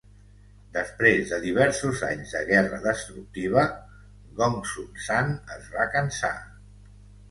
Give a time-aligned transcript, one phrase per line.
[0.77, 3.69] Després de diversos anys de guerra destructiva,
[4.43, 6.39] Gongsun Zan es va cansar.